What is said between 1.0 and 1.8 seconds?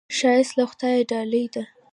ډالۍ ده